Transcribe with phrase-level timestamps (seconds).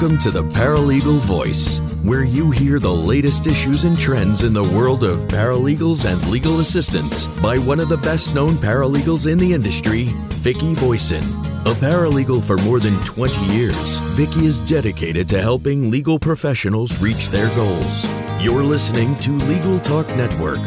[0.00, 4.62] Welcome to the Paralegal Voice, where you hear the latest issues and trends in the
[4.62, 9.52] world of paralegals and legal assistants by one of the best known paralegals in the
[9.52, 10.04] industry,
[10.38, 11.24] Vicki Voisin.
[11.66, 17.30] A paralegal for more than 20 years, Vicki is dedicated to helping legal professionals reach
[17.30, 18.06] their goals.
[18.40, 20.60] You're listening to Legal Talk Network.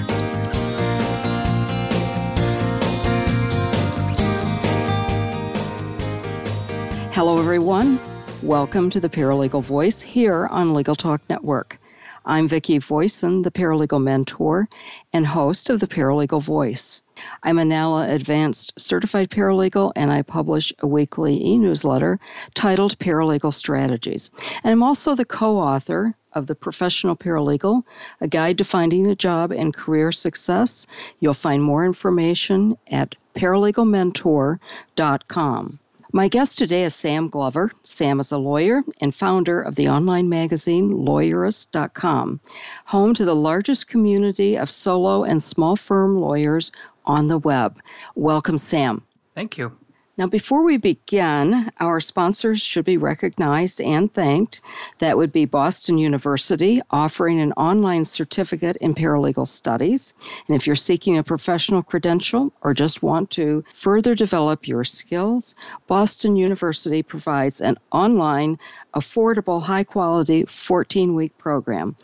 [7.13, 8.10] Hello, everyone.
[8.43, 11.79] Welcome to the Paralegal Voice here on Legal Talk Network.
[12.25, 14.67] I'm Vicki Voisin, the Paralegal Mentor
[15.13, 17.03] and host of the Paralegal Voice.
[17.43, 22.19] I'm a NALA Advanced Certified Paralegal, and I publish a weekly e newsletter
[22.55, 24.31] titled Paralegal Strategies.
[24.63, 27.83] And I'm also the co author of The Professional Paralegal,
[28.21, 30.87] a guide to finding a job and career success.
[31.19, 35.79] You'll find more information at paralegalmentor.com.
[36.13, 37.71] My guest today is Sam Glover.
[37.83, 42.41] Sam is a lawyer and founder of the online magazine Lawyerist.com,
[42.87, 46.69] home to the largest community of solo and small firm lawyers
[47.05, 47.81] on the web.
[48.15, 49.03] Welcome, Sam.
[49.35, 49.71] Thank you.
[50.21, 54.61] Now, before we begin, our sponsors should be recognized and thanked.
[54.99, 60.13] That would be Boston University, offering an online certificate in paralegal studies.
[60.47, 65.55] And if you're seeking a professional credential or just want to further develop your skills,
[65.87, 68.59] Boston University provides an online,
[68.93, 71.95] affordable, high quality 14 week program.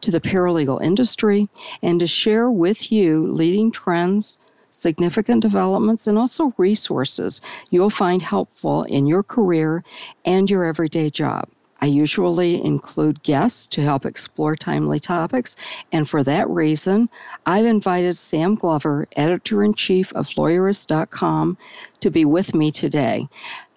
[0.00, 1.48] to the paralegal industry
[1.82, 4.38] and to share with you leading trends,
[4.78, 7.40] significant developments, and also resources
[7.70, 9.84] you'll find helpful in your career
[10.24, 11.48] and your everyday job.
[11.80, 15.56] I usually include guests to help explore timely topics,
[15.92, 17.08] and for that reason,
[17.46, 21.56] I've invited Sam Glover, editor in chief of Lawyerist.com,
[22.00, 23.28] to be with me today.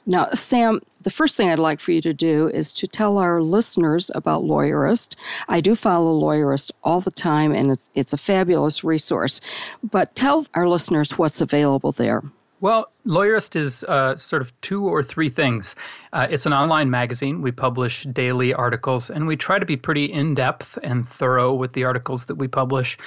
[0.07, 3.41] Now, Sam, the first thing I'd like for you to do is to tell our
[3.41, 5.15] listeners about Lawyerist.
[5.49, 9.41] I do follow Lawyerist all the time, and it's, it's a fabulous resource.
[9.83, 12.23] But tell our listeners what's available there.
[12.59, 15.75] Well, Lawyerist is uh, sort of two or three things.
[16.13, 17.41] Uh, it's an online magazine.
[17.41, 21.73] We publish daily articles, and we try to be pretty in depth and thorough with
[21.73, 22.99] the articles that we publish.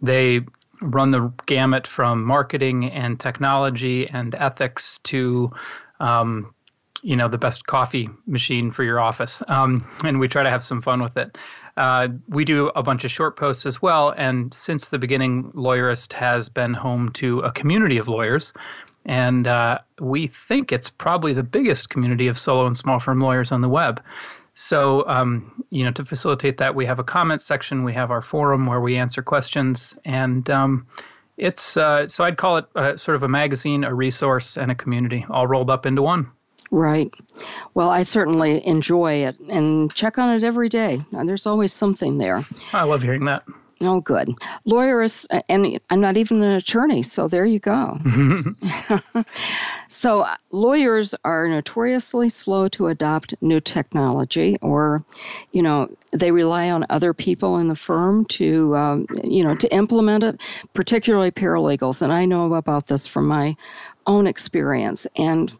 [0.00, 0.42] They
[0.80, 5.50] run the gamut from marketing and technology and ethics to
[5.98, 6.54] um,
[7.02, 10.62] you know the best coffee machine for your office um, and we try to have
[10.62, 11.36] some fun with it
[11.76, 16.12] uh, we do a bunch of short posts as well and since the beginning lawyerist
[16.12, 18.52] has been home to a community of lawyers
[19.06, 23.52] and uh, we think it's probably the biggest community of solo and small firm lawyers
[23.52, 24.02] on the web
[24.54, 28.22] so um, you know to facilitate that we have a comment section we have our
[28.22, 30.86] forum where we answer questions and um,
[31.40, 34.74] it's uh, so I'd call it uh, sort of a magazine, a resource, and a
[34.74, 36.30] community all rolled up into one.
[36.70, 37.12] Right.
[37.74, 41.04] Well, I certainly enjoy it and check on it every day.
[41.14, 42.44] Uh, there's always something there.
[42.72, 43.42] I love hearing that.
[43.82, 44.34] Oh, good.
[44.66, 47.98] Lawyers, uh, and I'm not even an attorney, so there you go.
[49.88, 55.02] so, uh, lawyers are notoriously slow to adopt new technology, or,
[55.52, 59.74] you know, they rely on other people in the firm to, um, you know, to
[59.74, 60.38] implement it,
[60.74, 62.02] particularly paralegals.
[62.02, 63.56] And I know about this from my
[64.06, 65.06] own experience.
[65.16, 65.54] And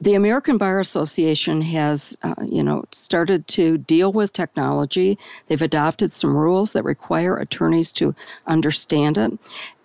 [0.00, 5.18] the American Bar Association has, uh, you know, started to deal with technology.
[5.46, 8.14] They've adopted some rules that require attorneys to
[8.46, 9.38] understand it.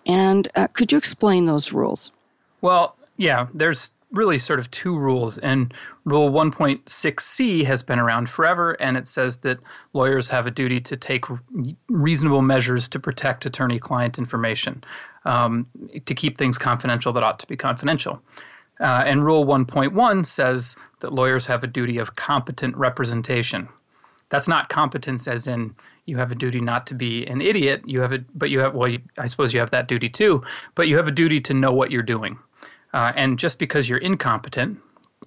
[0.06, 2.10] And uh, could you explain those rules?
[2.60, 5.38] Well, yeah, there's really sort of two rules.
[5.38, 5.72] And
[6.04, 9.58] Rule 1.6c has been around forever, and it says that
[9.92, 11.24] lawyers have a duty to take
[11.88, 14.82] reasonable measures to protect attorney client information,
[15.24, 15.66] um,
[16.06, 18.22] to keep things confidential that ought to be confidential.
[18.80, 23.68] Uh, and Rule 1.1 says that lawyers have a duty of competent representation.
[24.30, 27.82] That's not competence as in you have a duty not to be an idiot.
[27.86, 30.42] You have a, but you have, well, you, I suppose you have that duty too,
[30.74, 32.38] but you have a duty to know what you're doing.
[32.92, 34.78] Uh, and just because you're incompetent,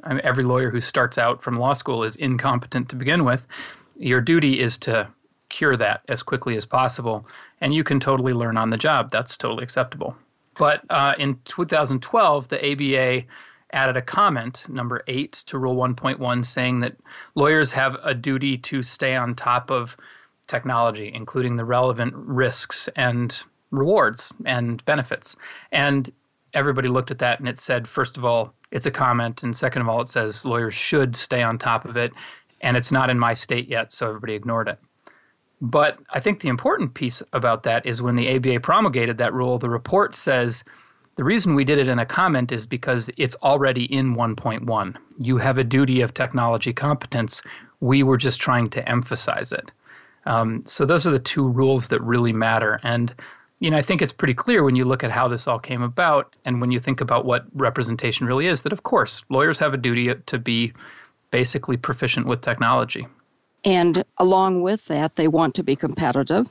[0.03, 3.47] I mean, every lawyer who starts out from law school is incompetent to begin with.
[3.97, 5.09] Your duty is to
[5.49, 7.27] cure that as quickly as possible.
[7.59, 9.11] And you can totally learn on the job.
[9.11, 10.15] That's totally acceptable.
[10.57, 13.25] But uh, in 2012, the ABA
[13.73, 16.97] added a comment, number eight, to Rule 1.1, saying that
[17.35, 19.95] lawyers have a duty to stay on top of
[20.47, 25.35] technology, including the relevant risks and rewards and benefits.
[25.71, 26.09] And
[26.53, 29.43] everybody looked at that and it said, first of all, it's a comment.
[29.43, 32.11] And second of all, it says lawyers should stay on top of it.
[32.59, 34.79] And it's not in my state yet, so everybody ignored it.
[35.61, 39.59] But I think the important piece about that is when the ABA promulgated that rule,
[39.59, 40.63] the report says
[41.15, 44.95] the reason we did it in a comment is because it's already in 1.1.
[45.19, 47.43] You have a duty of technology competence.
[47.79, 49.71] We were just trying to emphasize it.
[50.25, 52.79] Um, so those are the two rules that really matter.
[52.83, 53.13] And
[53.59, 55.83] you know, I think it's pretty clear when you look at how this all came
[55.83, 59.75] about and when you think about what representation really is that, of course, lawyers have
[59.75, 60.73] a duty to be
[61.29, 63.05] basically proficient with technology.
[63.63, 66.49] And along with that, they want to be competitive.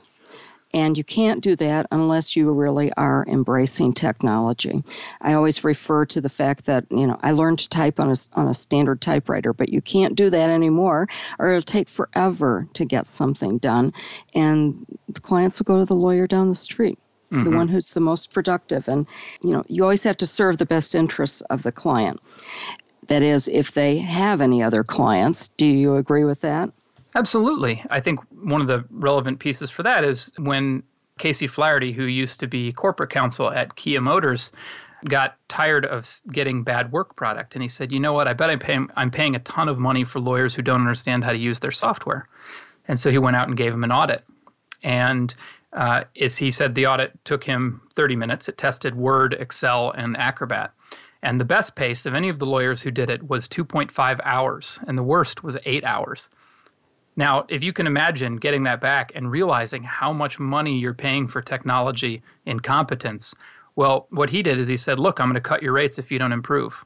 [0.73, 4.83] And you can't do that unless you really are embracing technology.
[5.19, 8.15] I always refer to the fact that, you know, I learned to type on a,
[8.33, 11.09] on a standard typewriter, but you can't do that anymore,
[11.39, 13.91] or it'll take forever to get something done.
[14.33, 16.97] And the clients will go to the lawyer down the street.
[17.31, 17.49] Mm-hmm.
[17.49, 19.07] the one who's the most productive and
[19.41, 22.19] you know you always have to serve the best interests of the client
[23.07, 26.71] that is if they have any other clients do you agree with that
[27.15, 27.83] Absolutely.
[27.89, 30.83] I think one of the relevant pieces for that is when
[31.17, 34.51] Casey Flaherty, who used to be corporate counsel at Kia Motors,
[35.05, 38.27] got tired of getting bad work product and he said, "You know what?
[38.27, 41.23] I bet I'm paying, I'm paying a ton of money for lawyers who don't understand
[41.23, 42.27] how to use their software."
[42.87, 44.23] And so he went out and gave him an audit.
[44.83, 45.33] And
[45.73, 48.49] uh, as he said, the audit took him 30 minutes.
[48.49, 50.71] It tested Word, Excel, and Acrobat.
[51.23, 54.79] And the best pace of any of the lawyers who did it was 2.5 hours,
[54.87, 56.29] and the worst was eight hours.
[57.21, 61.27] Now, if you can imagine getting that back and realizing how much money you're paying
[61.27, 63.35] for technology incompetence,
[63.75, 66.11] well, what he did is he said, Look, I'm going to cut your rates if
[66.11, 66.83] you don't improve.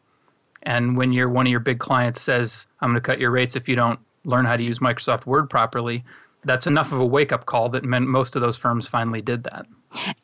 [0.62, 3.56] And when your one of your big clients says, I'm going to cut your rates
[3.56, 6.04] if you don't learn how to use Microsoft Word properly,
[6.44, 9.66] that's enough of a wake up call that most of those firms finally did that.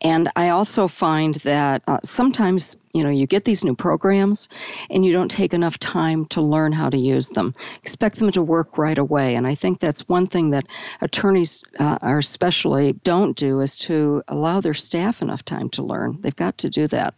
[0.01, 4.49] And I also find that uh, sometimes, you know, you get these new programs
[4.89, 7.53] and you don't take enough time to learn how to use them.
[7.83, 9.35] Expect them to work right away.
[9.35, 10.65] And I think that's one thing that
[11.01, 16.19] attorneys uh, are especially don't do is to allow their staff enough time to learn.
[16.21, 17.13] They've got to do that.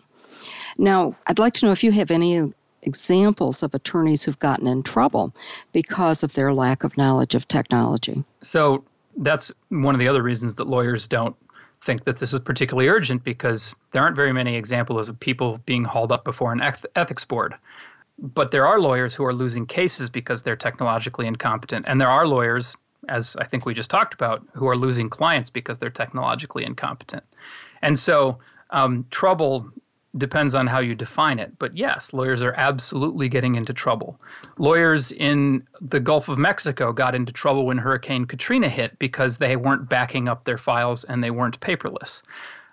[0.78, 2.52] Now, I'd like to know if you have any
[2.82, 5.34] examples of attorneys who've gotten in trouble
[5.72, 8.24] because of their lack of knowledge of technology.
[8.42, 8.84] So,
[9.18, 11.36] that's one of the other reasons that lawyers don't
[11.84, 15.84] think that this is particularly urgent because there aren't very many examples of people being
[15.84, 16.62] hauled up before an
[16.96, 17.56] ethics board.
[18.18, 21.86] But there are lawyers who are losing cases because they're technologically incompetent.
[21.88, 22.78] And there are lawyers,
[23.10, 27.24] as I think we just talked about, who are losing clients because they're technologically incompetent.
[27.82, 29.70] And so um, trouble
[30.18, 31.58] depends on how you define it.
[31.58, 34.20] But yes, lawyers are absolutely getting into trouble.
[34.58, 39.56] Lawyers in the Gulf of Mexico got into trouble when Hurricane Katrina hit because they
[39.56, 42.22] weren't backing up their files and they weren't paperless.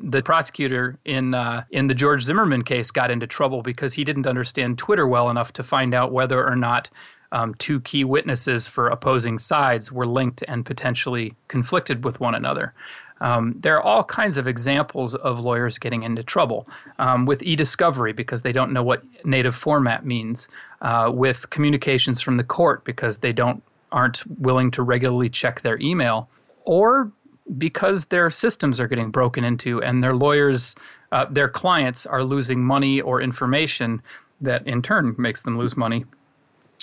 [0.01, 4.27] The prosecutor in uh, in the George Zimmerman case got into trouble because he didn't
[4.27, 6.91] understand Twitter well enough to find out whether or not
[7.33, 12.75] um, two key witnesses for opposing sides were linked and potentially conflicted with one another.
[13.21, 16.67] Um, there are all kinds of examples of lawyers getting into trouble
[16.99, 20.49] um, with e-discovery because they don't know what native format means,
[20.81, 23.63] uh, with communications from the court because they don't
[23.93, 26.29] aren't willing to regularly check their email,
[26.65, 27.11] or
[27.59, 30.77] because their systems are getting broken into and their lawyers,
[31.11, 34.01] uh, their clients are losing money or information
[34.41, 36.05] that in turn makes them lose money.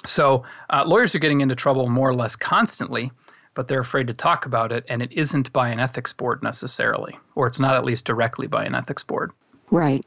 [0.06, 3.12] So uh, lawyers are getting into trouble more or less constantly
[3.58, 7.18] but they're afraid to talk about it, and it isn't by an ethics board necessarily,
[7.34, 9.32] or it's not at least directly by an ethics board.
[9.72, 10.06] Right.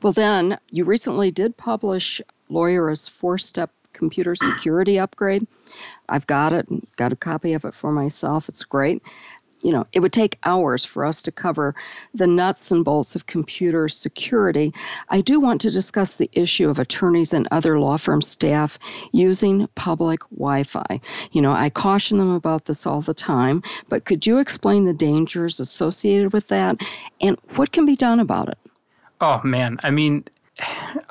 [0.00, 5.46] Well, then, you recently did publish Lawyer's four step computer security upgrade.
[6.08, 8.48] I've got it, got a copy of it for myself.
[8.48, 9.02] It's great
[9.62, 11.74] you know, it would take hours for us to cover
[12.14, 14.72] the nuts and bolts of computer security.
[15.08, 18.78] I do want to discuss the issue of attorneys and other law firm staff
[19.12, 21.00] using public Wi Fi.
[21.32, 24.92] You know, I caution them about this all the time, but could you explain the
[24.92, 26.76] dangers associated with that
[27.20, 28.58] and what can be done about it?
[29.20, 29.78] Oh, man.
[29.82, 30.24] I mean,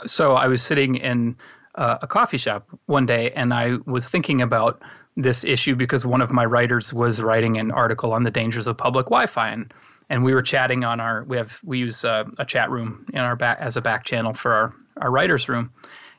[0.05, 1.35] so I was sitting in
[1.75, 4.81] uh, a coffee shop one day and I was thinking about
[5.21, 8.77] this issue because one of my writers was writing an article on the dangers of
[8.77, 9.73] public Wi-Fi and
[10.11, 13.19] and we were chatting on our we have we use uh, a chat room in
[13.19, 15.71] our back as a back channel for our our writers room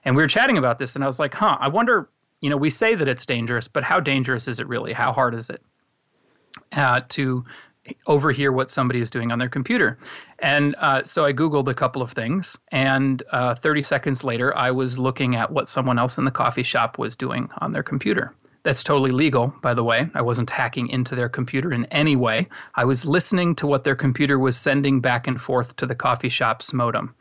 [0.04, 2.09] and we were chatting about this and I was like huh I wonder
[2.40, 5.35] you know we say that it's dangerous but how dangerous is it really how hard
[5.35, 5.62] is it
[6.73, 7.45] uh, to
[8.07, 9.99] overhear what somebody is doing on their computer.
[10.38, 14.71] And uh, so I Googled a couple of things, and uh, 30 seconds later, I
[14.71, 18.35] was looking at what someone else in the coffee shop was doing on their computer.
[18.62, 20.11] That's totally legal, by the way.
[20.14, 22.49] I wasn't hacking into their computer in any way.
[22.75, 26.29] I was listening to what their computer was sending back and forth to the coffee
[26.29, 27.14] shop's modem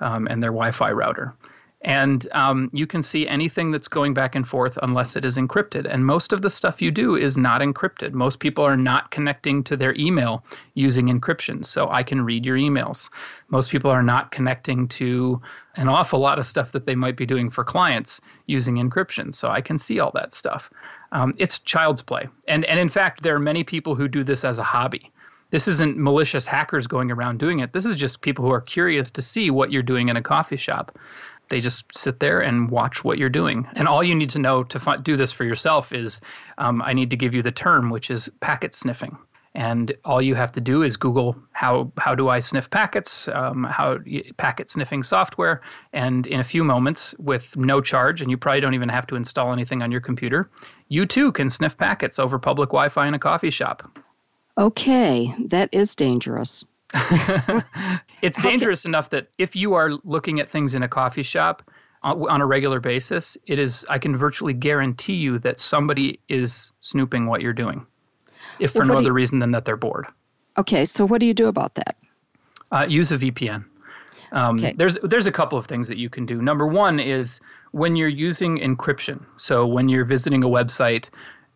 [0.00, 1.34] um, and their Wi Fi router.
[1.82, 5.90] And um, you can see anything that's going back and forth unless it is encrypted.
[5.90, 8.12] And most of the stuff you do is not encrypted.
[8.12, 10.44] Most people are not connecting to their email
[10.74, 11.64] using encryption.
[11.64, 13.08] So I can read your emails.
[13.48, 15.40] Most people are not connecting to
[15.76, 19.34] an awful lot of stuff that they might be doing for clients using encryption.
[19.34, 20.68] So I can see all that stuff.
[21.12, 22.28] Um, it's child's play.
[22.46, 25.10] And, and in fact, there are many people who do this as a hobby.
[25.50, 27.72] This isn't malicious hackers going around doing it.
[27.72, 30.56] This is just people who are curious to see what you're doing in a coffee
[30.56, 30.96] shop.
[31.50, 33.68] They just sit there and watch what you're doing.
[33.74, 36.20] And all you need to know to do this for yourself is
[36.58, 39.18] um, I need to give you the term, which is packet sniffing.
[39.52, 43.64] And all you have to do is Google how how do I sniff packets, um,
[43.64, 43.98] how
[44.36, 45.60] packet sniffing software,
[45.92, 49.16] and in a few moments, with no charge, and you probably don't even have to
[49.16, 50.48] install anything on your computer,
[50.88, 53.98] you too can sniff packets over public Wi-Fi in a coffee shop.
[54.56, 56.64] Okay, that is dangerous.
[58.22, 61.70] it's dangerous enough that if you are looking at things in a coffee shop
[62.02, 67.26] on a regular basis, it is I can virtually guarantee you that somebody is snooping
[67.26, 67.86] what you're doing,
[68.58, 70.06] if for well, no other you, reason than that they're bored.
[70.58, 71.96] Okay, so what do you do about that?
[72.72, 73.64] Uh, use a VPN.
[74.32, 74.74] Um, okay.
[74.76, 76.40] There's there's a couple of things that you can do.
[76.40, 77.40] Number one is
[77.72, 79.24] when you're using encryption.
[79.36, 81.10] So when you're visiting a website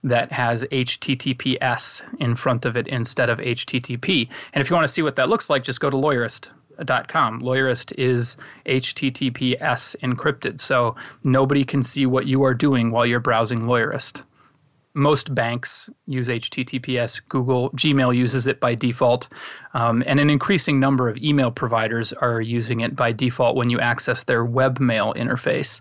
[0.04, 4.28] that has HTTPS in front of it instead of HTTP.
[4.52, 7.40] And if you want to see what that looks like, just go to lawyerist.com.
[7.40, 10.94] Lawyerist is HTTPS encrypted, so
[11.24, 14.22] nobody can see what you are doing while you're browsing Lawyerist.
[14.96, 17.20] Most banks use HTTPS.
[17.28, 19.28] Google, Gmail uses it by default.
[19.72, 23.80] Um, and an increasing number of email providers are using it by default when you
[23.80, 25.80] access their webmail interface.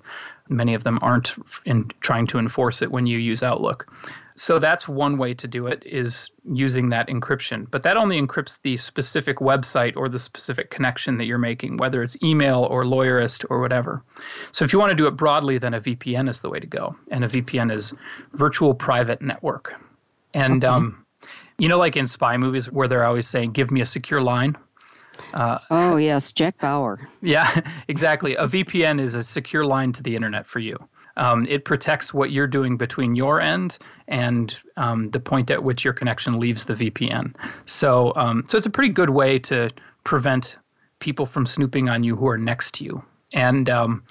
[0.54, 3.92] Many of them aren't in trying to enforce it when you use Outlook.
[4.36, 7.70] So that's one way to do it is using that encryption.
[7.70, 12.02] But that only encrypts the specific website or the specific connection that you're making, whether
[12.02, 14.04] it's email or lawyerist or whatever.
[14.52, 16.68] So if you want to do it broadly, then a VPN is the way to
[16.68, 16.96] go.
[17.12, 17.94] And a VPN is
[18.34, 19.76] virtual private network.
[20.34, 20.74] And okay.
[20.74, 21.06] um,
[21.60, 24.58] you know, like in spy movies where they're always saying, "Give me a secure line."
[25.34, 27.08] Uh, oh, yes, Jack Bauer.
[27.22, 28.36] Yeah, exactly.
[28.36, 30.78] A VPN is a secure line to the internet for you.
[31.16, 33.78] Um, it protects what you're doing between your end
[34.08, 37.34] and um, the point at which your connection leaves the VPN.
[37.66, 39.70] So, um, so it's a pretty good way to
[40.04, 40.58] prevent
[41.00, 43.04] people from snooping on you who are next to you.
[43.32, 44.04] And um,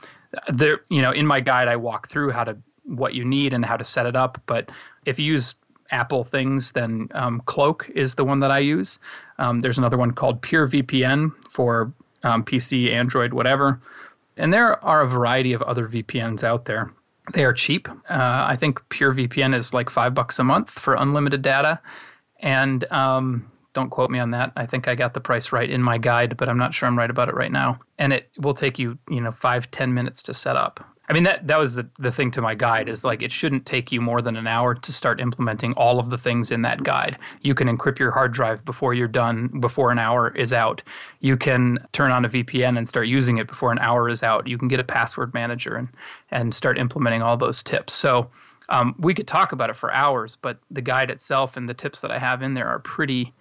[0.49, 3.65] there, you know, in my guide, I walk through how to what you need and
[3.65, 4.41] how to set it up.
[4.47, 4.71] But
[5.05, 5.55] if you use
[5.93, 8.99] Apple things, then um, Cloak is the one that I use.
[9.39, 13.81] Um, there's another one called Pure VPN for um, PC, Android, whatever.
[14.37, 16.93] And there are a variety of other VPNs out there.
[17.35, 17.89] They are cheap.
[17.89, 21.81] Uh, I think Pure VPN is like five bucks a month for unlimited data.
[22.41, 24.53] And um, don't quote me on that.
[24.57, 26.99] I think I got the price right in my guide, but I'm not sure I'm
[26.99, 27.79] right about it right now.
[27.99, 30.85] And it will take you, you know, five ten minutes to set up.
[31.09, 33.67] I mean that that was the, the thing to my guide is like it shouldn't
[33.67, 36.85] take you more than an hour to start implementing all of the things in that
[36.85, 37.19] guide.
[37.43, 40.83] You can encrypt your hard drive before you're done before an hour is out.
[41.21, 44.47] You can turn on a VPN and start using it before an hour is out.
[44.47, 45.89] You can get a password manager and
[46.31, 47.93] and start implementing all those tips.
[47.95, 48.31] So
[48.69, 52.01] um, we could talk about it for hours, but the guide itself and the tips
[52.01, 53.33] that I have in there are pretty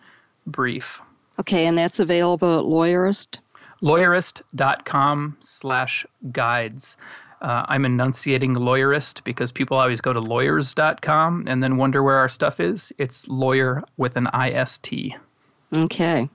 [0.46, 1.00] brief.
[1.40, 3.40] Okay, and that's available at Lawyerist?
[3.82, 6.98] Lawyerist.com slash guides.
[7.42, 12.30] Uh, I'm enunciating lawyerist because people always go to lawyers.com and then wonder where our
[12.30, 12.94] stuff is.
[13.00, 14.94] It's lawyer with an IST.
[15.76, 16.30] Okay.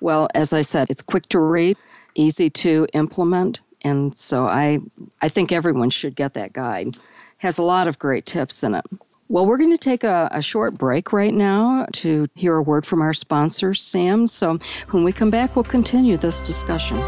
[0.00, 1.76] Well, as I said, it's quick to read,
[2.14, 4.80] easy to implement, and so I
[5.22, 6.88] I think everyone should get that guide.
[6.88, 6.98] It
[7.38, 8.84] has a lot of great tips in it.
[9.28, 12.86] Well, we're going to take a, a, short break right now to hear a word
[12.86, 14.24] from our sponsor, Sam.
[14.28, 14.58] So
[14.92, 16.98] when we come back, we'll continue this discussion.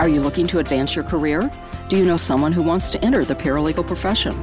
[0.00, 1.48] Are you looking to advance your career?
[1.88, 4.34] Do you know someone who wants to enter the paralegal profession?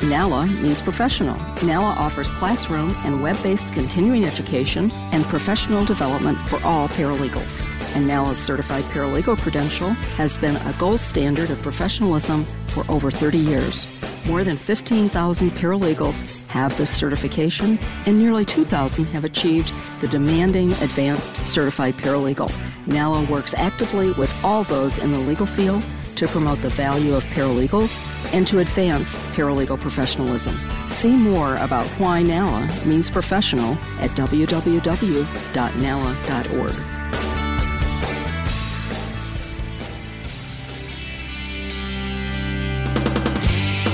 [0.02, 1.36] NALA means professional.
[1.62, 7.64] NALA offers classroom and web based continuing education and professional development for all paralegals.
[7.94, 13.38] And NALA's certified paralegal credential has been a gold standard of professionalism for over 30
[13.38, 13.86] years.
[14.26, 21.34] More than 15,000 paralegals have this certification, and nearly 2,000 have achieved the demanding advanced
[21.46, 22.52] certified paralegal.
[22.86, 25.82] NALA works actively with all those in the legal field
[26.16, 27.98] to promote the value of paralegals
[28.34, 30.58] and to advance paralegal professionalism.
[30.88, 34.80] See more about why NALA means professional at www.nala.org.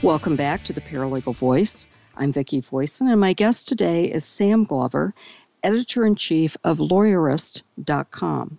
[0.00, 1.88] Welcome back to the Paralegal Voice.
[2.16, 5.12] I'm Vicki Voisin, and my guest today is Sam Glover,
[5.64, 8.58] editor in chief of Lawyerist.com.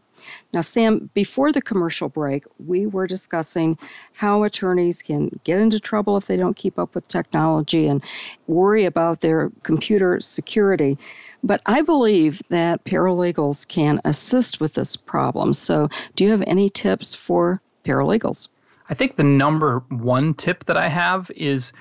[0.54, 3.78] Now, Sam, before the commercial break, we were discussing
[4.12, 8.04] how attorneys can get into trouble if they don't keep up with technology and
[8.48, 10.98] worry about their computer security.
[11.42, 15.54] But I believe that paralegals can assist with this problem.
[15.54, 15.88] So,
[16.18, 18.50] do you have any tips for paralegals?
[18.90, 21.72] I think the number one tip that I have is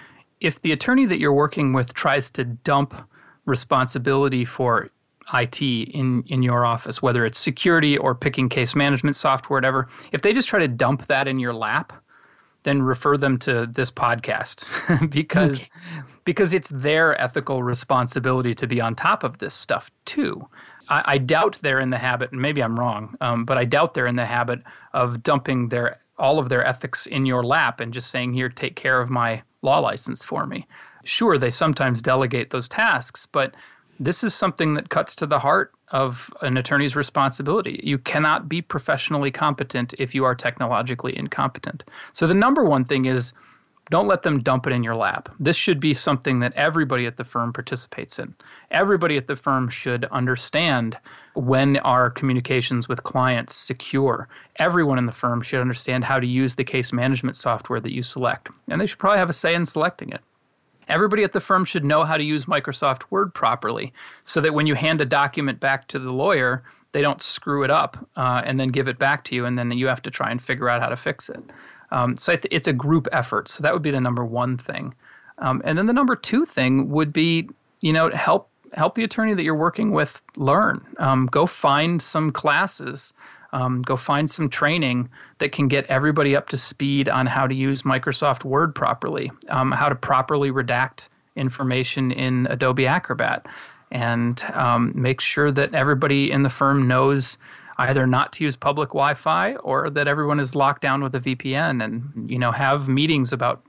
[0.41, 2.95] if the attorney that you're working with tries to dump
[3.47, 4.91] responsibility for
[5.33, 10.23] IT in, in your office, whether it's security or picking case management software, whatever, if
[10.23, 11.93] they just try to dump that in your lap,
[12.65, 16.07] then refer them to this podcast because okay.
[16.25, 20.47] because it's their ethical responsibility to be on top of this stuff too.
[20.89, 23.95] I, I doubt they're in the habit, and maybe I'm wrong, um, but I doubt
[23.95, 24.61] they're in the habit
[24.93, 28.77] of dumping their all of their ethics in your lap and just saying, here, take
[28.77, 30.67] care of my law license for me.
[31.05, 33.55] Sure, they sometimes delegate those tasks, but
[34.01, 37.81] this is something that cuts to the heart of an attorney's responsibility.
[37.83, 41.85] You cannot be professionally competent if you are technologically incompetent.
[42.13, 43.33] So, the number one thing is
[43.91, 45.29] don't let them dump it in your lap.
[45.41, 48.35] This should be something that everybody at the firm participates in.
[48.71, 50.99] Everybody at the firm should understand
[51.35, 54.29] when our communications with clients secure.
[54.57, 58.03] Everyone in the firm should understand how to use the case management software that you
[58.03, 60.21] select, and they should probably have a say in selecting it.
[60.89, 63.93] Everybody at the firm should know how to use Microsoft Word properly
[64.25, 67.71] so that when you hand a document back to the lawyer, they don't screw it
[67.71, 70.31] up uh, and then give it back to you, and then you have to try
[70.31, 71.43] and figure out how to fix it.
[71.91, 73.49] Um, so it's a group effort.
[73.49, 74.95] So that would be the number one thing.
[75.39, 77.49] Um, and then the number two thing would be,
[77.81, 80.87] you know, help help the attorney that you're working with learn.
[80.99, 83.13] Um, go find some classes.
[83.53, 87.55] Um, go find some training that can get everybody up to speed on how to
[87.55, 93.47] use Microsoft Word properly, um, how to properly redact information in Adobe Acrobat,
[93.91, 97.39] and um, make sure that everybody in the firm knows
[97.79, 101.83] either not to use public Wi-Fi or that everyone is locked down with a VPN
[101.83, 103.63] and you know have meetings about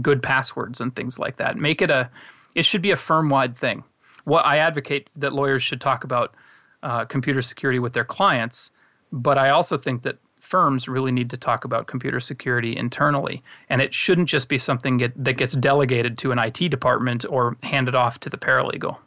[0.00, 1.56] good passwords and things like that.
[1.56, 2.10] Make it a
[2.54, 3.84] it should be a firm-wide thing.
[4.24, 6.34] What I advocate that lawyers should talk about
[6.82, 8.72] uh, computer security with their clients,
[9.10, 13.82] but I also think that firms really need to talk about computer security internally, and
[13.82, 17.94] it shouldn't just be something get, that gets delegated to an IT department or handed
[17.94, 18.98] off to the paralegal.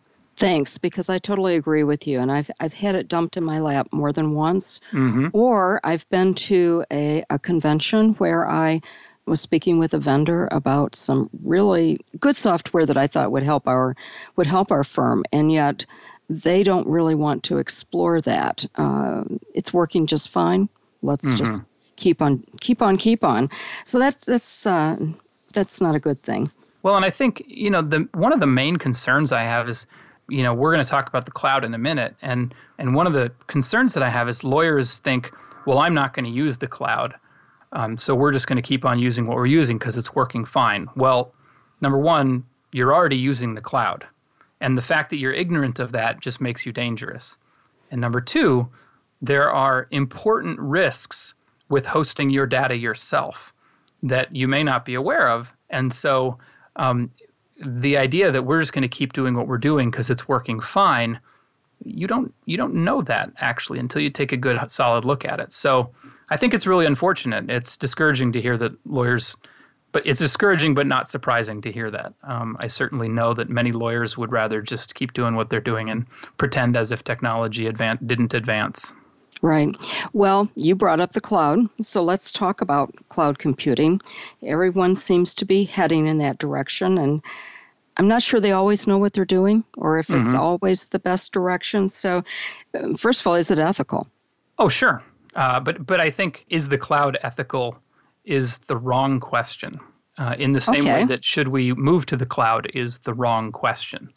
[0.41, 2.19] Thanks, because I totally agree with you.
[2.19, 4.79] And I've, I've had it dumped in my lap more than once.
[4.91, 5.27] Mm-hmm.
[5.33, 8.81] Or I've been to a, a convention where I
[9.27, 13.67] was speaking with a vendor about some really good software that I thought would help
[13.67, 13.95] our
[14.35, 15.85] would help our firm, and yet
[16.27, 18.65] they don't really want to explore that.
[18.77, 19.23] Uh,
[19.53, 20.69] it's working just fine.
[21.03, 21.35] Let's mm-hmm.
[21.35, 21.61] just
[21.97, 23.47] keep on, keep on, keep on.
[23.85, 24.97] So that's that's uh,
[25.53, 26.51] that's not a good thing.
[26.81, 29.85] Well, and I think you know the one of the main concerns I have is
[30.29, 32.15] you know, we're going to talk about the cloud in a minute.
[32.21, 35.31] And, and one of the concerns that I have is lawyers think,
[35.65, 37.15] well, I'm not going to use the cloud.
[37.73, 40.45] Um, so we're just going to keep on using what we're using because it's working
[40.45, 40.87] fine.
[40.95, 41.33] Well,
[41.81, 44.05] number one, you're already using the cloud.
[44.59, 47.37] And the fact that you're ignorant of that just makes you dangerous.
[47.89, 48.69] And number two,
[49.21, 51.33] there are important risks
[51.69, 53.53] with hosting your data yourself
[54.03, 55.53] that you may not be aware of.
[55.69, 56.37] And so
[56.75, 57.11] um,
[57.63, 60.59] the idea that we're just going to keep doing what we're doing because it's working
[60.59, 61.19] fine,
[61.83, 65.39] you don't you don't know that actually until you take a good solid look at
[65.39, 65.53] it.
[65.53, 65.91] So
[66.29, 67.49] I think it's really unfortunate.
[67.49, 69.35] It's discouraging to hear that lawyers
[69.91, 72.13] but it's discouraging but not surprising to hear that.
[72.23, 75.89] Um, I certainly know that many lawyers would rather just keep doing what they're doing
[75.89, 78.93] and pretend as if technology advan- didn't advance.
[79.41, 79.75] Right.
[80.13, 83.99] Well, you brought up the cloud, so let's talk about cloud computing.
[84.45, 87.23] Everyone seems to be heading in that direction, and
[87.97, 90.39] I'm not sure they always know what they're doing or if it's mm-hmm.
[90.39, 91.89] always the best direction.
[91.89, 92.23] So,
[92.79, 94.07] um, first of all, is it ethical?
[94.59, 95.01] Oh, sure.
[95.35, 97.77] Uh, but but I think is the cloud ethical
[98.23, 99.79] is the wrong question.
[100.17, 100.99] Uh, in the same okay.
[100.99, 104.11] way that should we move to the cloud is the wrong question,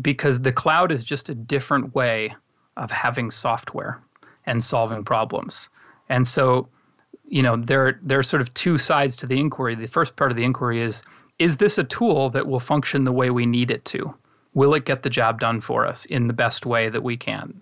[0.00, 2.34] because the cloud is just a different way
[2.76, 4.00] of having software
[4.46, 5.68] and solving problems.
[6.08, 6.68] And so,
[7.26, 9.74] you know, there there are sort of two sides to the inquiry.
[9.74, 11.02] The first part of the inquiry is
[11.38, 14.14] is this a tool that will function the way we need it to?
[14.54, 17.60] Will it get the job done for us in the best way that we can?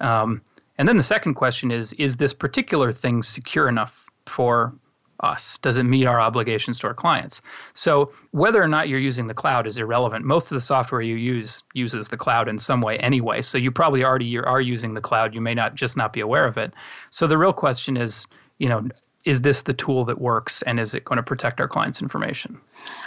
[0.00, 0.42] Um,
[0.78, 4.74] and then the second question is is this particular thing secure enough for
[5.22, 5.58] us?
[5.58, 7.40] Does it meet our obligations to our clients?
[7.74, 10.24] So whether or not you're using the cloud is irrelevant.
[10.24, 13.42] Most of the software you use uses the cloud in some way anyway.
[13.42, 15.34] So you probably already are using the cloud.
[15.34, 16.72] You may not just not be aware of it.
[17.10, 18.26] So the real question is,
[18.58, 18.88] you know,
[19.24, 22.60] is this the tool that works and is it going to protect our clients' information?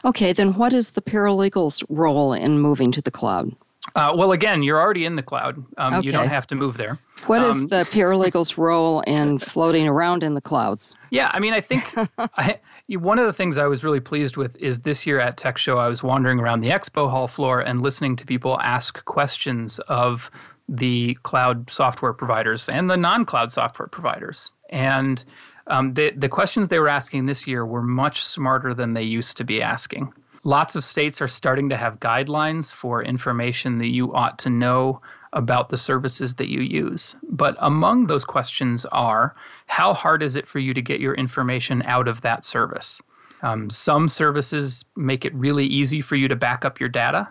[0.06, 3.54] Okay, then what is the paralegal's role in moving to the cloud?
[3.94, 5.64] Uh, well, again, you're already in the cloud.
[5.78, 6.06] Um, okay.
[6.06, 7.00] You don't have to move there.
[7.28, 10.96] What um, is the paralegal's role in floating around in the clouds?
[11.12, 14.56] Yeah, I mean, I think I, one of the things I was really pleased with
[14.58, 17.82] is this year at Tech Show, I was wandering around the expo hall floor and
[17.82, 20.32] listening to people ask questions of
[20.68, 24.52] the cloud software providers and the non cloud software providers.
[24.70, 25.24] And
[25.68, 29.38] um, the, the questions they were asking this year were much smarter than they used
[29.38, 30.14] to be asking.
[30.46, 35.02] Lots of states are starting to have guidelines for information that you ought to know
[35.34, 37.16] about the services that you use.
[37.28, 41.82] But among those questions are how hard is it for you to get your information
[41.82, 43.02] out of that service?
[43.42, 47.28] Um, some services make it really easy for you to back up your data,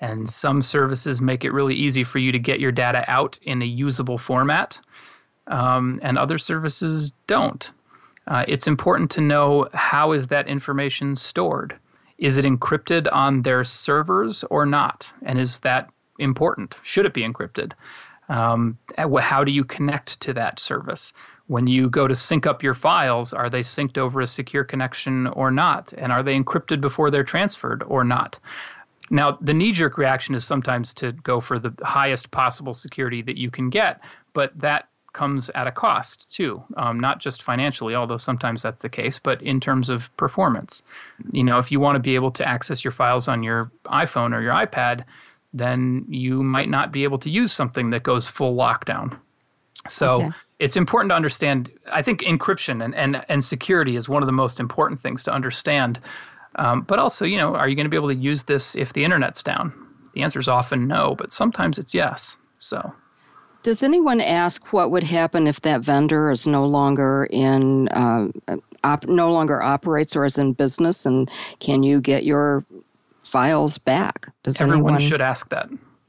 [0.00, 3.60] and some services make it really easy for you to get your data out in
[3.60, 4.80] a usable format,
[5.48, 7.72] um, and other services don't.
[8.28, 11.76] Uh, it's important to know how is that information stored.
[12.18, 15.12] Is it encrypted on their servers or not?
[15.22, 16.78] And is that important?
[16.82, 17.72] Should it be encrypted?
[18.28, 21.12] Um, how do you connect to that service?
[21.48, 25.26] When you go to sync up your files, are they synced over a secure connection
[25.26, 25.92] or not?
[25.98, 28.38] And are they encrypted before they're transferred or not?
[29.10, 33.36] Now, the knee jerk reaction is sometimes to go for the highest possible security that
[33.36, 34.00] you can get,
[34.32, 38.88] but that comes at a cost too, um, not just financially, although sometimes that's the
[38.88, 40.82] case, but in terms of performance.
[41.30, 44.34] You know, if you want to be able to access your files on your iPhone
[44.34, 45.04] or your iPad,
[45.52, 49.18] then you might not be able to use something that goes full lockdown.
[49.88, 50.30] So okay.
[50.58, 51.70] it's important to understand.
[51.90, 55.32] I think encryption and, and, and security is one of the most important things to
[55.32, 56.00] understand.
[56.56, 58.92] Um, but also, you know, are you going to be able to use this if
[58.92, 59.74] the internet's down?
[60.14, 62.36] The answer is often no, but sometimes it's yes.
[62.58, 62.94] So
[63.62, 68.28] does anyone ask what would happen if that vendor is no longer in, uh,
[68.84, 72.64] op- no longer operates or is in business, and can you get your
[73.22, 74.28] files back?
[74.42, 75.00] Does everyone anyone...
[75.00, 75.68] should ask that?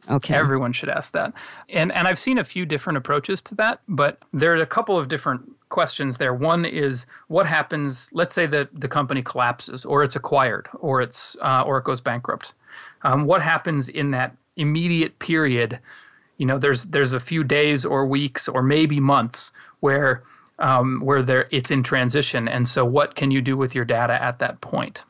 [0.10, 0.36] Okay.
[0.36, 1.34] Everyone should ask that.
[1.70, 4.98] And and I've seen a few different approaches to that, but there are a couple
[4.98, 6.34] of different questions there.
[6.34, 11.38] One is what happens, let's say that the company collapses or it's acquired or it's
[11.42, 12.54] uh, or it goes bankrupt.
[13.04, 15.80] Um, what happens in that immediate period
[16.38, 20.24] you know there's there's a few days or weeks or maybe months where
[20.60, 22.48] um, where there it's in transition.
[22.48, 25.04] And so what can you do with your data at that point?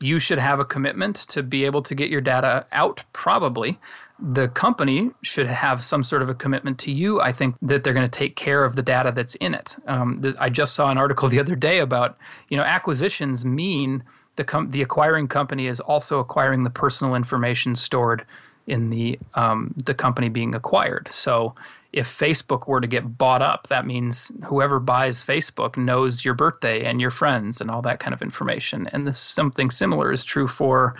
[0.00, 3.78] You should have a commitment to be able to get your data out probably.
[4.18, 7.92] The company should have some sort of a commitment to you i think that they're
[7.92, 9.76] going to take care of the data that's in it.
[9.86, 12.16] Um, this, i just saw an article the other day about
[12.48, 14.04] you know acquisitions mean
[14.36, 18.24] the, com- the acquiring company is also acquiring the personal information stored
[18.66, 21.08] in the um, the company being acquired.
[21.10, 21.54] So
[21.92, 26.84] if Facebook were to get bought up, that means whoever buys Facebook knows your birthday
[26.84, 28.88] and your friends and all that kind of information.
[28.92, 30.94] And this something similar is true for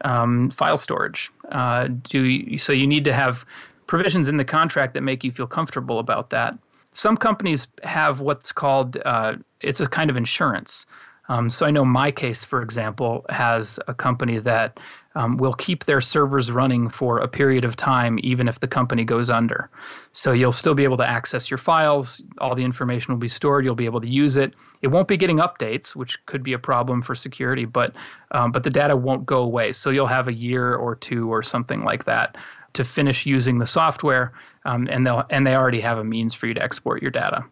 [0.00, 1.30] um, file storage.
[1.50, 3.46] Uh, do you, so you need to have
[3.86, 6.58] provisions in the contract that make you feel comfortable about that.
[6.90, 10.86] Some companies have what's called uh, it's a kind of insurance.
[11.28, 14.78] Um, so I know MyCase, for example, has a company that
[15.16, 19.02] um, will keep their servers running for a period of time, even if the company
[19.02, 19.70] goes under.
[20.12, 22.22] So you'll still be able to access your files.
[22.38, 23.64] All the information will be stored.
[23.64, 24.52] You'll be able to use it.
[24.82, 27.94] It won't be getting updates, which could be a problem for security, but
[28.32, 29.72] um, but the data won't go away.
[29.72, 32.36] So you'll have a year or two or something like that
[32.74, 34.34] to finish using the software,
[34.66, 37.42] um, and they'll and they already have a means for you to export your data.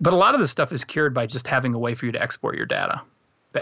[0.00, 2.12] But a lot of this stuff is cured by just having a way for you
[2.12, 3.02] to export your data,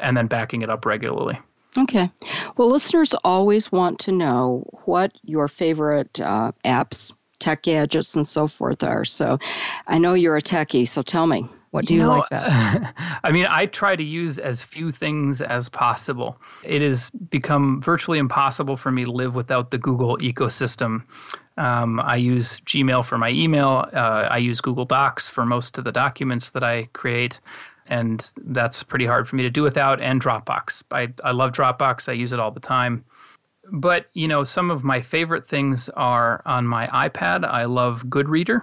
[0.00, 1.40] and then backing it up regularly.
[1.78, 2.10] Okay.
[2.56, 8.46] Well, listeners always want to know what your favorite uh, apps, tech gadgets, and so
[8.46, 9.04] forth are.
[9.04, 9.38] So
[9.86, 11.48] I know you're a techie, so tell me.
[11.70, 12.50] What do you, you know, like best?
[13.24, 16.40] I mean, I try to use as few things as possible.
[16.64, 21.02] It has become virtually impossible for me to live without the Google ecosystem.
[21.58, 23.86] Um, I use Gmail for my email.
[23.92, 27.38] Uh, I use Google Docs for most of the documents that I create
[27.88, 30.00] and that's pretty hard for me to do without.
[30.00, 32.08] And Dropbox, I I love Dropbox.
[32.08, 33.04] I use it all the time.
[33.70, 37.44] But you know, some of my favorite things are on my iPad.
[37.44, 38.62] I love Goodreader,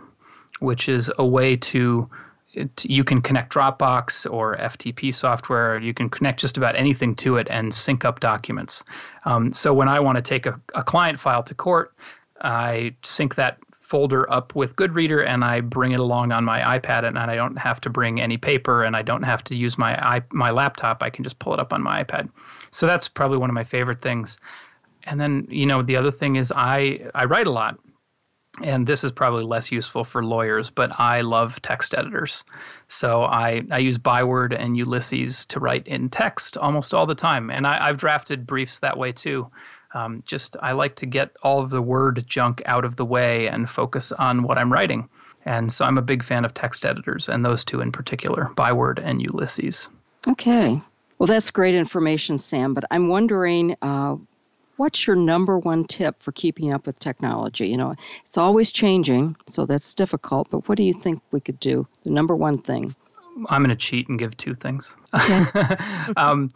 [0.59, 2.09] which is a way to
[2.55, 5.77] it, you can connect Dropbox or FTP software.
[5.77, 8.83] You can connect just about anything to it and sync up documents.
[9.25, 11.93] Um, so when I want to take a, a client file to court,
[12.41, 17.08] I sync that folder up with Goodreader and I bring it along on my iPad
[17.08, 20.24] and I don't have to bring any paper and I don't have to use my
[20.32, 21.04] my laptop.
[21.04, 22.30] I can just pull it up on my iPad.
[22.71, 24.39] So that's probably one of my favorite things.
[25.04, 27.78] And then, you know, the other thing is I I write a lot.
[28.63, 32.45] And this is probably less useful for lawyers, but I love text editors.
[32.88, 37.50] So I, I use Byword and Ulysses to write in text almost all the time.
[37.50, 39.52] And I, I've drafted briefs that way too.
[39.95, 43.47] Um, just I like to get all of the word junk out of the way
[43.47, 45.10] and focus on what I'm writing.
[45.45, 48.99] And so I'm a big fan of text editors, and those two in particular, Byword
[48.99, 49.89] and Ulysses.
[50.27, 50.81] Okay.
[51.17, 52.73] Well, that's great information, Sam.
[52.73, 54.17] But I'm wondering, uh,
[54.77, 57.67] what's your number one tip for keeping up with technology?
[57.69, 57.93] You know,
[58.25, 60.49] it's always changing, so that's difficult.
[60.49, 61.88] But what do you think we could do?
[62.03, 62.95] The number one thing.
[63.49, 64.97] I'm going to cheat and give two things.
[65.13, 65.45] Okay.
[66.17, 66.49] um,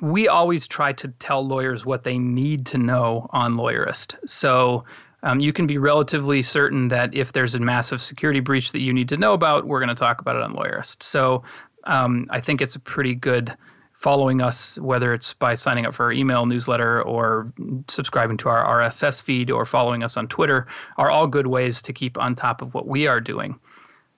[0.00, 4.16] we always try to tell lawyers what they need to know on Lawyerist.
[4.28, 4.84] So
[5.22, 8.92] um, you can be relatively certain that if there's a massive security breach that you
[8.92, 11.02] need to know about, we're going to talk about it on Lawyerist.
[11.02, 11.42] So
[11.84, 13.54] um, I think it's a pretty good
[13.92, 17.52] following us, whether it's by signing up for our email newsletter or
[17.86, 21.92] subscribing to our RSS feed or following us on Twitter, are all good ways to
[21.92, 23.60] keep on top of what we are doing.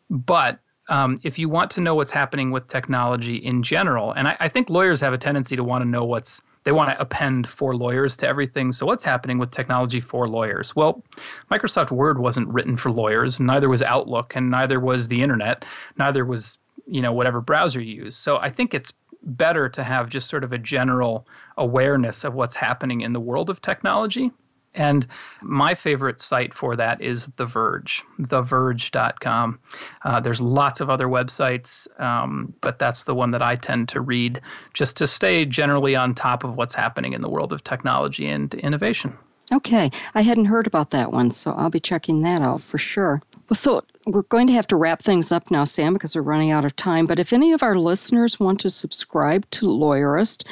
[0.09, 4.37] But um, if you want to know what's happening with technology in general, and I,
[4.41, 7.47] I think lawyers have a tendency to want to know what's they want to append
[7.47, 8.73] for lawyers to everything.
[8.73, 10.75] So, what's happening with technology for lawyers?
[10.75, 11.03] Well,
[11.51, 15.65] Microsoft Word wasn't written for lawyers, neither was Outlook, and neither was the internet,
[15.99, 18.17] neither was you know whatever browser you use.
[18.17, 18.93] So, I think it's
[19.23, 23.49] better to have just sort of a general awareness of what's happening in the world
[23.49, 24.31] of technology
[24.75, 25.07] and
[25.43, 29.61] my favorite site for that is The Verge, theverge.com.
[30.03, 34.01] Uh, there's lots of other websites, um, but that's the one that I tend to
[34.01, 34.41] read
[34.73, 38.53] just to stay generally on top of what's happening in the world of technology and
[38.55, 39.17] innovation.
[39.53, 39.91] Okay.
[40.15, 43.21] I hadn't heard about that one, so I'll be checking that out for sure.
[43.49, 46.51] Well, so we're going to have to wrap things up now, Sam, because we're running
[46.51, 47.07] out of time.
[47.07, 50.47] But if any of our listeners want to subscribe to Lawyerist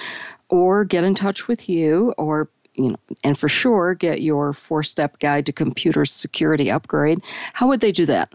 [0.50, 4.82] or get in touch with you or you know, and for sure get your four
[4.82, 7.20] step guide to computer security upgrade,
[7.52, 8.32] how would they do that?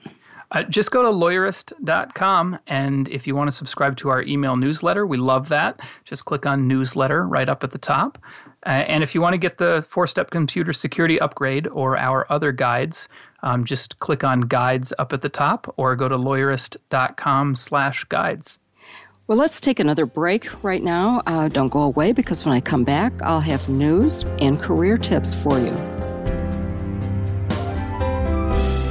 [0.52, 2.60] Uh, just go to lawyerist.com.
[2.68, 5.80] And if you want to subscribe to our email newsletter, we love that.
[6.06, 8.18] Just click on newsletter right up at the top.
[8.66, 12.26] Uh, and if you want to get the four step computer security upgrade or our
[12.30, 13.10] other guides,
[13.44, 18.60] um, just click on guides up at the top or go to lawyerist.com slash guides.
[19.28, 21.22] Well, let's take another break right now.
[21.28, 25.34] Uh, don't go away because when I come back, I'll have news and career tips
[25.34, 25.74] for you.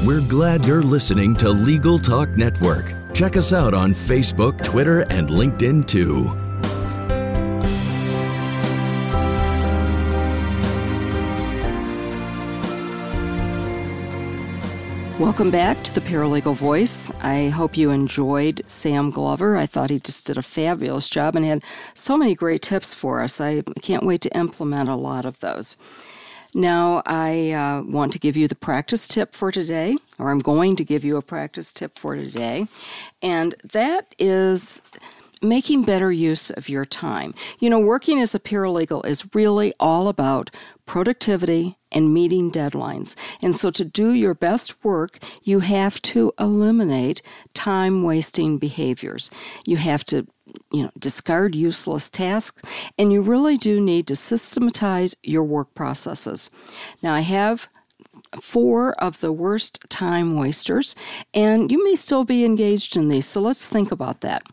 [0.06, 2.92] We're glad you're listening to Legal Talk Network.
[3.14, 6.45] Check us out on Facebook, Twitter, and LinkedIn too.
[15.18, 17.10] Welcome back to the Paralegal Voice.
[17.22, 19.56] I hope you enjoyed Sam Glover.
[19.56, 23.22] I thought he just did a fabulous job and had so many great tips for
[23.22, 23.40] us.
[23.40, 25.78] I can't wait to implement a lot of those.
[26.54, 30.76] Now, I uh, want to give you the practice tip for today, or I'm going
[30.76, 32.68] to give you a practice tip for today,
[33.22, 34.82] and that is
[35.42, 37.34] making better use of your time.
[37.58, 40.50] You know, working as a paralegal is really all about
[40.86, 43.16] productivity and meeting deadlines.
[43.42, 47.22] And so, to do your best work, you have to eliminate
[47.54, 49.30] time wasting behaviors.
[49.66, 50.26] You have to
[50.72, 52.62] you know, discard useless tasks,
[52.98, 56.50] and you really do need to systematize your work processes.
[57.02, 57.68] Now, I have
[58.40, 60.94] four of the worst time wasters,
[61.34, 64.44] and you may still be engaged in these, so let's think about that.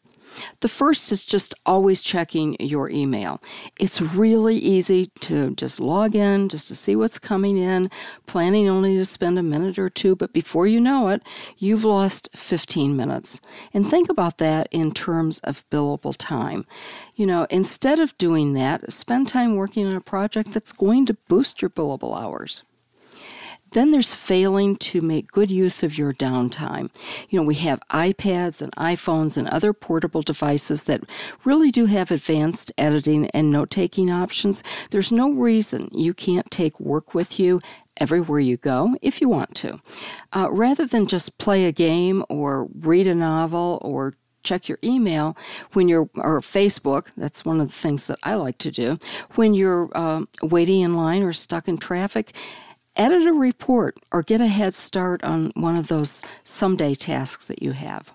[0.59, 3.41] The first is just always checking your email.
[3.79, 7.89] It's really easy to just log in, just to see what's coming in,
[8.25, 11.21] planning only to spend a minute or two, but before you know it,
[11.57, 13.41] you've lost 15 minutes.
[13.73, 16.65] And think about that in terms of billable time.
[17.15, 21.13] You know, instead of doing that, spend time working on a project that's going to
[21.27, 22.63] boost your billable hours.
[23.73, 26.93] Then there's failing to make good use of your downtime.
[27.29, 31.03] You know, we have iPads and iPhones and other portable devices that
[31.43, 34.63] really do have advanced editing and note taking options.
[34.91, 37.61] There's no reason you can't take work with you
[37.97, 39.79] everywhere you go if you want to.
[40.31, 45.37] Uh, rather than just play a game or read a novel or check your email
[45.71, 48.99] when you're or facebook that's one of the things that i like to do
[49.35, 52.33] when you're uh, waiting in line or stuck in traffic
[52.95, 57.61] edit a report or get a head start on one of those someday tasks that
[57.61, 58.11] you have.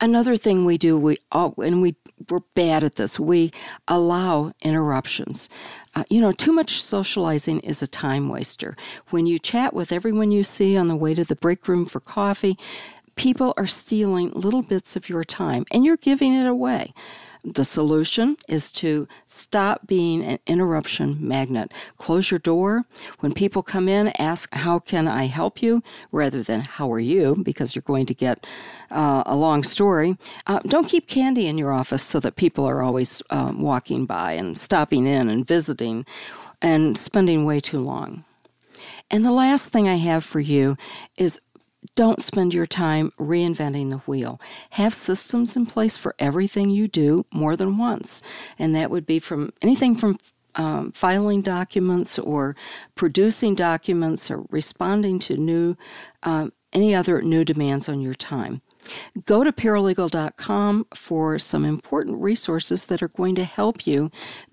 [0.00, 1.96] Another thing we do, we all, and we
[2.28, 3.18] we're bad at this.
[3.18, 3.50] We
[3.88, 5.48] allow interruptions.
[5.94, 8.76] Uh, you know, too much socializing is a time waster.
[9.08, 12.00] When you chat with everyone you see on the way to the break room for
[12.00, 12.58] coffee,
[13.16, 16.94] people are stealing little bits of your time, and you're giving it away.
[17.44, 21.72] The solution is to stop being an interruption magnet.
[21.96, 22.84] Close your door.
[23.20, 25.82] When people come in, ask, How can I help you?
[26.12, 27.36] rather than, How are you?
[27.42, 28.46] because you're going to get
[28.90, 30.16] uh, a long story.
[30.46, 34.32] Uh, don't keep candy in your office so that people are always um, walking by
[34.32, 36.04] and stopping in and visiting
[36.60, 38.24] and spending way too long.
[39.10, 40.76] And the last thing I have for you
[41.16, 41.40] is
[41.94, 44.40] don't spend your time reinventing the wheel.
[44.70, 48.22] Have systems in place for everything you do more than once.
[48.58, 50.18] And that would be from anything from
[50.56, 52.56] um, filing documents or
[52.94, 55.76] producing documents or responding to new,
[56.22, 58.62] um, any other new demands on your time.
[59.26, 64.10] Go to paralegal.com for some important resources that are going to help you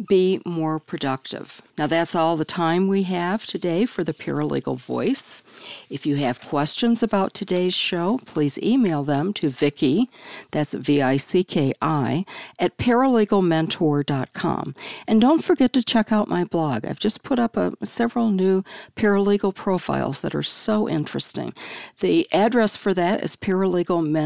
[0.08, 1.62] be more productive.
[1.78, 5.44] Now, that's all the time we have today for the Paralegal Voice.
[5.90, 10.10] If you have questions about today's show, please email them to Vicki,
[10.52, 12.26] that's V I C K I,
[12.60, 14.76] at paralegalmentor.com.
[15.08, 16.86] And don't forget to check out my blog.
[16.86, 18.63] I've just put up a, several new
[18.96, 21.54] paralegal profiles that are so interesting.
[22.00, 24.17] The address for that is paralegalmentor.com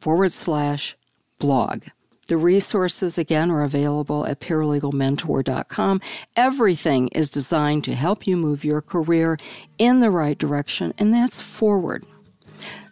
[0.00, 0.96] forward slash
[1.38, 1.84] blog.
[2.28, 6.00] The resources, again, are available at paralegalmentor.com.
[6.36, 9.36] Everything is designed to help you move your career
[9.78, 12.06] in the right direction, and that's forward.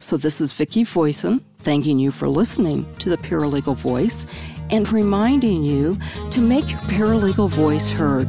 [0.01, 4.27] So, this is Vicki Voisin, thanking you for listening to the Paralegal Voice
[4.71, 5.97] and reminding you
[6.31, 8.29] to make your paralegal voice heard.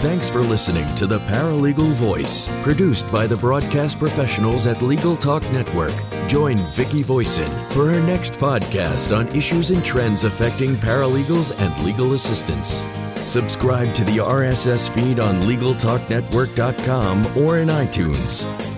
[0.00, 5.42] Thanks for listening to The Paralegal Voice, produced by the broadcast professionals at Legal Talk
[5.50, 5.90] Network.
[6.28, 12.14] Join Vicki Voisin for her next podcast on issues and trends affecting paralegals and legal
[12.14, 12.86] assistants.
[13.28, 18.77] Subscribe to the RSS feed on LegalTalkNetwork.com or in iTunes.